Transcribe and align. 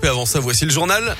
Et 0.00 0.06
avant 0.06 0.26
ça, 0.26 0.38
voici 0.38 0.64
le 0.64 0.70
journal. 0.70 1.16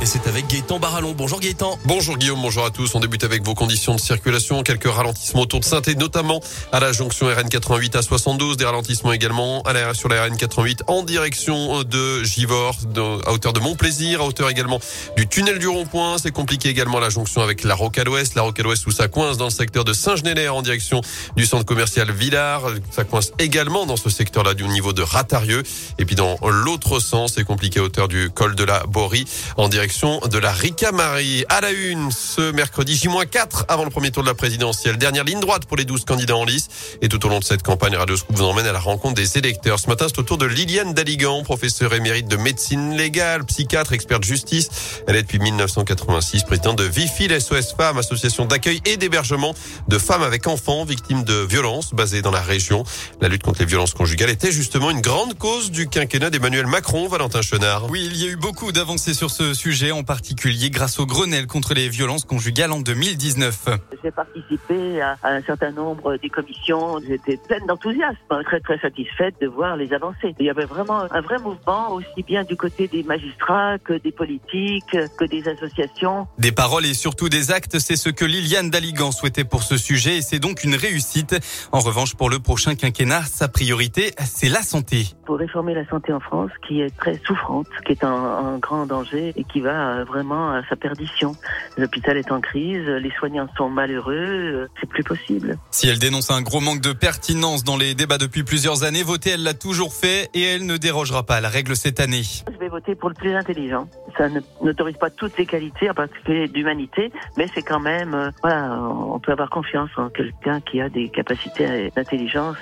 Et 0.00 0.06
c'est 0.06 0.28
avec 0.28 0.46
Gaëtan 0.46 0.78
Barallon. 0.78 1.12
Bonjour 1.16 1.40
Gaëtan. 1.40 1.76
Bonjour 1.84 2.16
Guillaume, 2.16 2.40
bonjour 2.40 2.64
à 2.64 2.70
tous. 2.70 2.94
On 2.94 3.00
débute 3.00 3.24
avec 3.24 3.42
vos 3.42 3.54
conditions 3.54 3.96
de 3.96 4.00
circulation. 4.00 4.62
Quelques 4.62 4.86
ralentissements 4.86 5.40
autour 5.40 5.58
de 5.58 5.64
saint 5.64 5.82
notamment 5.96 6.40
à 6.70 6.78
la 6.78 6.92
jonction 6.92 7.26
RN 7.26 7.48
88 7.48 7.96
à 7.96 8.02
72. 8.02 8.56
Des 8.56 8.64
ralentissements 8.64 9.12
également 9.12 9.60
à 9.62 9.72
la, 9.72 9.94
sur 9.94 10.08
la 10.08 10.24
RN 10.24 10.36
88 10.36 10.84
en 10.86 11.02
direction 11.02 11.82
de 11.82 12.22
Givors, 12.22 12.76
à 13.26 13.32
hauteur 13.32 13.52
de 13.52 13.58
Montplaisir, 13.58 14.20
à 14.20 14.24
hauteur 14.24 14.48
également 14.50 14.78
du 15.16 15.26
tunnel 15.26 15.58
du 15.58 15.66
rond-point. 15.66 16.18
C'est 16.18 16.30
compliqué 16.30 16.68
également 16.68 17.00
la 17.00 17.10
jonction 17.10 17.42
avec 17.42 17.64
la 17.64 17.74
Rocade 17.74 18.08
Ouest. 18.08 18.36
La 18.36 18.42
Rocade 18.42 18.66
Ouest 18.66 18.86
où 18.86 18.92
ça 18.92 19.08
coince 19.08 19.36
dans 19.36 19.46
le 19.46 19.50
secteur 19.50 19.82
de 19.82 19.92
Saint-Genélaire 19.92 20.54
en 20.54 20.62
direction 20.62 21.00
du 21.36 21.44
centre 21.44 21.64
commercial 21.64 22.08
Villars. 22.12 22.62
Ça 22.92 23.02
coince 23.02 23.32
également 23.40 23.84
dans 23.84 23.96
ce 23.96 24.10
secteur-là 24.10 24.54
du 24.54 24.62
niveau 24.68 24.92
de 24.92 25.02
Ratarieux. 25.02 25.64
Et 25.98 26.04
puis 26.04 26.14
dans 26.14 26.38
l'autre 26.46 27.00
sens, 27.00 27.32
c'est 27.34 27.44
compliqué 27.44 27.80
à 27.80 27.82
hauteur 27.82 28.06
du 28.06 28.30
col 28.30 28.54
de 28.54 28.62
la 28.62 28.84
Borie 28.84 29.24
en 29.56 29.68
direction 29.68 29.87
de 29.88 30.38
la 30.38 30.52
Ricamarie. 30.52 31.46
À 31.48 31.62
la 31.62 31.70
une, 31.70 32.12
ce 32.12 32.52
mercredi 32.52 32.94
J-4 32.94 33.64
avant 33.68 33.84
le 33.84 33.90
premier 33.90 34.10
tour 34.10 34.22
de 34.22 34.28
la 34.28 34.34
présidentielle. 34.34 34.98
Dernière 34.98 35.24
ligne 35.24 35.40
droite 35.40 35.64
pour 35.64 35.78
les 35.78 35.86
12 35.86 36.04
candidats 36.04 36.36
en 36.36 36.44
lice. 36.44 36.68
Et 37.00 37.08
tout 37.08 37.24
au 37.24 37.30
long 37.30 37.38
de 37.38 37.44
cette 37.44 37.62
campagne, 37.62 37.96
Radio 37.96 38.14
Scoop 38.14 38.36
vous 38.36 38.44
emmène 38.44 38.66
à 38.66 38.72
la 38.72 38.80
rencontre 38.80 39.14
des 39.14 39.38
électeurs. 39.38 39.78
Ce 39.78 39.88
matin, 39.88 40.06
c'est 40.08 40.18
au 40.18 40.22
tour 40.24 40.36
de 40.36 40.44
Liliane 40.44 40.92
Daligan, 40.92 41.42
professeure 41.42 41.94
émérite 41.94 42.28
de 42.28 42.36
médecine 42.36 42.98
légale, 42.98 43.46
psychiatre, 43.46 43.94
experte 43.94 44.22
de 44.22 44.26
justice. 44.26 44.68
Elle 45.06 45.16
est 45.16 45.22
depuis 45.22 45.38
1986 45.38 46.42
présidente 46.42 46.76
de 46.76 46.84
VIFIL 46.84 47.40
SOS 47.40 47.74
Femmes, 47.74 47.96
association 47.96 48.44
d'accueil 48.44 48.82
et 48.84 48.98
d'hébergement 48.98 49.54
de 49.88 49.98
femmes 49.98 50.22
avec 50.22 50.46
enfants 50.48 50.84
victimes 50.84 51.24
de 51.24 51.46
violences 51.48 51.94
basées 51.94 52.20
dans 52.20 52.30
la 52.30 52.42
région. 52.42 52.84
La 53.22 53.28
lutte 53.28 53.42
contre 53.42 53.60
les 53.60 53.66
violences 53.66 53.94
conjugales 53.94 54.30
était 54.30 54.52
justement 54.52 54.90
une 54.90 55.00
grande 55.00 55.38
cause 55.38 55.70
du 55.70 55.88
quinquennat 55.88 56.28
d'Emmanuel 56.28 56.66
Macron, 56.66 57.08
Valentin 57.08 57.40
Chenard. 57.40 57.88
Oui, 57.88 58.06
il 58.12 58.22
y 58.22 58.28
a 58.28 58.30
eu 58.30 58.36
beaucoup 58.36 58.70
d'avancées 58.70 59.14
sur 59.14 59.30
ce 59.30 59.54
sujet 59.54 59.77
en 59.92 60.02
particulier 60.02 60.70
grâce 60.70 60.98
au 60.98 61.06
Grenelle 61.06 61.46
contre 61.46 61.72
les 61.72 61.88
violences 61.88 62.24
conjugales 62.24 62.72
en 62.72 62.80
2019. 62.80 63.68
J'ai 64.02 64.10
participé 64.10 65.00
à, 65.00 65.16
un 65.22 65.42
certain 65.42 65.70
nombre 65.70 66.16
des 66.16 66.28
commissions. 66.28 66.98
J'étais 67.06 67.38
pleine 67.46 67.64
d'enthousiasme, 67.66 68.16
très 68.44 68.60
très 68.60 68.78
satisfaite 68.78 69.34
de 69.40 69.46
voir 69.46 69.76
les 69.76 69.92
avancées. 69.92 70.34
Il 70.38 70.46
y 70.46 70.50
avait 70.50 70.64
vraiment 70.64 71.02
un 71.10 71.20
vrai 71.20 71.38
mouvement, 71.38 71.92
aussi 71.92 72.22
bien 72.26 72.44
du 72.44 72.56
côté 72.56 72.88
des 72.88 73.02
magistrats 73.04 73.78
que 73.78 73.94
des 73.94 74.12
politiques, 74.12 74.96
que 75.18 75.24
des 75.24 75.48
associations. 75.48 76.26
Des 76.38 76.52
paroles 76.52 76.86
et 76.86 76.94
surtout 76.94 77.28
des 77.28 77.50
actes, 77.50 77.78
c'est 77.78 77.96
ce 77.96 78.08
que 78.08 78.24
Liliane 78.24 78.70
Daligan 78.70 79.12
souhaitait 79.12 79.44
pour 79.44 79.62
ce 79.62 79.76
sujet 79.76 80.18
et 80.18 80.22
c'est 80.22 80.40
donc 80.40 80.64
une 80.64 80.74
réussite. 80.74 81.36
En 81.72 81.80
revanche, 81.80 82.14
pour 82.14 82.30
le 82.30 82.40
prochain 82.40 82.74
quinquennat, 82.74 83.22
sa 83.22 83.48
priorité, 83.48 84.14
c'est 84.24 84.48
la 84.48 84.62
santé. 84.62 85.06
Pour 85.28 85.36
réformer 85.36 85.74
la 85.74 85.86
santé 85.86 86.10
en 86.10 86.20
France, 86.20 86.50
qui 86.66 86.80
est 86.80 86.88
très 86.96 87.18
souffrante, 87.18 87.66
qui 87.84 87.92
est 87.92 88.02
en 88.02 88.56
grand 88.56 88.86
danger 88.86 89.34
et 89.36 89.44
qui 89.44 89.60
va 89.60 89.98
euh, 89.98 90.04
vraiment 90.04 90.52
à 90.52 90.62
sa 90.70 90.74
perdition. 90.74 91.36
L'hôpital 91.76 92.16
est 92.16 92.32
en 92.32 92.40
crise, 92.40 92.86
les 92.86 93.10
soignants 93.10 93.46
sont 93.54 93.68
malheureux, 93.68 94.14
euh, 94.14 94.68
c'est 94.80 94.88
plus 94.88 95.04
possible. 95.04 95.58
Si 95.70 95.86
elle 95.86 95.98
dénonce 95.98 96.30
un 96.30 96.40
gros 96.40 96.60
manque 96.60 96.80
de 96.80 96.94
pertinence 96.94 97.62
dans 97.62 97.76
les 97.76 97.94
débats 97.94 98.16
depuis 98.16 98.42
plusieurs 98.42 98.84
années, 98.84 99.02
voter, 99.02 99.32
elle 99.32 99.42
l'a 99.42 99.52
toujours 99.52 99.92
fait 99.92 100.30
et 100.32 100.44
elle 100.44 100.64
ne 100.64 100.78
dérogera 100.78 101.24
pas 101.24 101.36
à 101.36 101.40
la 101.42 101.50
règle 101.50 101.76
cette 101.76 102.00
année. 102.00 102.22
Je 102.50 102.58
vais 102.58 102.68
voter 102.70 102.94
pour 102.94 103.10
le 103.10 103.14
plus 103.14 103.34
intelligent. 103.34 103.86
Ça 104.16 104.28
n'autorise 104.62 104.96
pas 104.96 105.10
toutes 105.10 105.36
les 105.36 105.44
qualités, 105.44 105.90
en 105.90 105.94
particulier 105.94 106.48
d'humanité, 106.48 107.12
mais 107.36 107.48
c'est 107.54 107.60
quand 107.60 107.80
même, 107.80 108.14
euh, 108.14 108.30
voilà, 108.40 108.80
on 108.80 109.20
peut 109.20 109.32
avoir 109.32 109.50
confiance 109.50 109.90
en 109.98 110.08
quelqu'un 110.08 110.62
qui 110.62 110.80
a 110.80 110.88
des 110.88 111.10
capacités 111.10 111.92
d'intelligence 111.94 112.56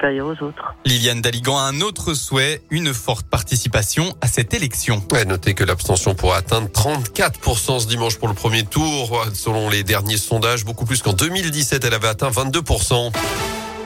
supérieures 0.00 0.28
aux 0.28 0.44
autres. 0.44 0.74
Liliane 0.86 1.20
Daligan 1.20 1.58
a 1.58 1.62
un 1.62 1.82
autre 1.82 2.14
souhait, 2.14 2.62
une 2.70 2.94
forte 2.94 3.26
participation 3.26 4.14
à 4.22 4.28
cette 4.28 4.54
élection. 4.54 5.02
Ouais, 5.12 5.26
notez 5.26 5.54
que 5.54 5.64
l'abstention 5.64 6.14
pourra 6.14 6.38
atteindre 6.38 6.68
34% 6.68 7.80
ce 7.80 7.86
dimanche 7.86 8.16
pour 8.16 8.28
le 8.28 8.34
premier 8.34 8.64
tour, 8.64 9.22
selon 9.34 9.68
les 9.68 9.82
derniers 9.82 10.16
sondages, 10.16 10.64
beaucoup 10.64 10.86
plus 10.86 11.02
qu'en 11.02 11.12
2017, 11.12 11.84
elle 11.84 11.94
avait 11.94 12.08
atteint 12.08 12.30
22%. 12.30 13.12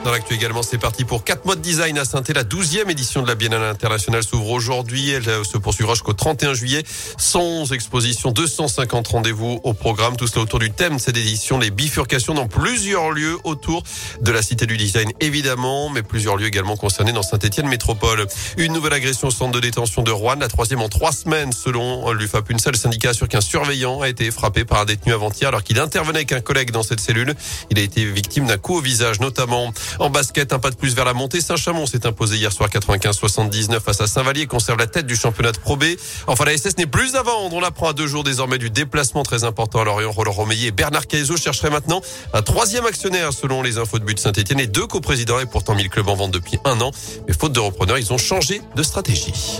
Dans 0.05 0.11
l'actu 0.11 0.35
également, 0.35 0.61
c'est 0.61 0.77
parti 0.77 1.03
pour 1.03 1.23
4 1.23 1.45
mois 1.45 1.55
de 1.55 1.61
design 1.61 1.97
à 1.97 2.05
saint 2.05 2.21
La 2.35 2.43
12e 2.43 2.91
édition 2.91 3.23
de 3.23 3.27
la 3.27 3.33
Biennale 3.33 3.63
internationale 3.63 4.23
s'ouvre 4.23 4.51
aujourd'hui. 4.51 5.09
Elle 5.09 5.43
se 5.43 5.57
poursuivra 5.57 5.95
jusqu'au 5.95 6.13
31 6.13 6.53
juillet. 6.53 6.83
111 7.17 7.73
expositions, 7.73 8.29
250 8.29 9.07
rendez-vous 9.07 9.59
au 9.63 9.73
programme. 9.73 10.15
Tout 10.15 10.27
cela 10.27 10.43
autour 10.43 10.59
du 10.59 10.69
thème 10.69 10.97
de 10.97 11.01
cette 11.01 11.17
édition, 11.17 11.57
les 11.57 11.71
bifurcations 11.71 12.35
dans 12.35 12.47
plusieurs 12.47 13.09
lieux 13.09 13.39
autour 13.45 13.81
de 14.21 14.31
la 14.31 14.43
cité 14.43 14.67
du 14.67 14.77
design, 14.77 15.11
évidemment, 15.21 15.89
mais 15.89 16.03
plusieurs 16.03 16.37
lieux 16.37 16.45
également 16.45 16.77
concernés 16.77 17.11
dans 17.11 17.23
Saint-Etienne 17.23 17.67
Métropole. 17.67 18.27
Une 18.57 18.73
nouvelle 18.73 18.93
agression 18.93 19.29
au 19.29 19.31
centre 19.31 19.53
de 19.53 19.59
détention 19.59 20.03
de 20.03 20.11
Rouen, 20.11 20.35
la 20.39 20.49
troisième 20.49 20.83
en 20.83 20.89
trois 20.89 21.13
semaines, 21.13 21.51
selon 21.51 22.11
l'UFAP. 22.11 22.51
Une 22.51 22.59
seule 22.59 22.77
syndicat 22.77 23.09
assure 23.09 23.27
qu'un 23.27 23.41
surveillant 23.41 24.01
a 24.01 24.09
été 24.09 24.29
frappé 24.29 24.65
par 24.65 24.81
un 24.81 24.85
détenu 24.85 25.13
avant-hier 25.13 25.47
alors 25.47 25.63
qu'il 25.63 25.79
intervenait 25.79 26.19
avec 26.19 26.31
un 26.31 26.41
collègue 26.41 26.69
dans 26.69 26.83
cette 26.83 26.99
cellule. 26.99 27.33
Il 27.71 27.79
a 27.79 27.81
été 27.81 28.05
victime 28.05 28.45
d'un 28.45 28.59
coup 28.59 28.75
au 28.75 28.81
visage, 28.81 29.19
notamment. 29.19 29.73
En 29.99 30.09
basket, 30.09 30.53
un 30.53 30.59
pas 30.59 30.71
de 30.71 30.75
plus 30.75 30.95
vers 30.95 31.05
la 31.05 31.13
montée. 31.13 31.41
Saint-Chamond 31.41 31.85
s'est 31.85 32.05
imposé 32.05 32.37
hier 32.37 32.51
soir 32.51 32.69
95-79 32.69 33.79
face 33.79 34.01
à 34.01 34.07
Saint-Vallier, 34.07 34.45
conserve 34.45 34.79
la 34.79 34.87
tête 34.87 35.05
du 35.05 35.15
championnat 35.15 35.51
de 35.51 35.57
Pro 35.57 35.77
B. 35.77 35.85
Enfin, 36.27 36.45
la 36.45 36.57
SS 36.57 36.77
n'est 36.77 36.85
plus 36.85 37.15
à 37.15 37.23
vendre. 37.23 37.55
On 37.55 37.59
l'apprend 37.59 37.89
à 37.89 37.93
deux 37.93 38.07
jours 38.07 38.23
désormais 38.23 38.57
du 38.57 38.69
déplacement 38.69 39.23
très 39.23 39.43
important 39.43 39.81
à 39.81 39.85
Lorient. 39.85 40.11
Roland 40.11 40.31
Romeillet 40.31 40.67
et 40.67 40.71
Bernard 40.71 41.07
Caïzo 41.07 41.37
chercheraient 41.37 41.69
maintenant 41.69 42.01
un 42.33 42.41
troisième 42.41 42.85
actionnaire 42.85 43.33
selon 43.33 43.61
les 43.61 43.77
infos 43.77 43.99
de 43.99 44.03
but 44.03 44.19
Saint-Etienne 44.19 44.59
et 44.59 44.67
deux 44.67 44.87
coprésidents 44.87 45.39
et 45.39 45.45
pourtant 45.45 45.75
1000 45.75 45.89
clubs 45.89 46.09
en 46.09 46.15
vente 46.15 46.31
depuis 46.31 46.59
un 46.65 46.79
an. 46.81 46.91
Mais 47.27 47.33
faute 47.33 47.53
de 47.53 47.59
repreneurs, 47.59 47.97
ils 47.97 48.11
ont 48.13 48.17
changé 48.17 48.61
de 48.75 48.83
stratégie. 48.83 49.59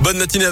Bonne 0.00 0.18
matinée 0.18 0.44
avec 0.44 0.46